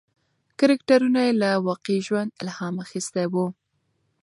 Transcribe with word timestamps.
کرکټرونه 0.59 1.19
یې 1.27 1.31
له 1.41 1.49
واقعي 1.67 1.99
ژوند 2.07 2.29
الهام 2.41 2.75
اخیستی 2.85 3.25
و. 3.31 3.35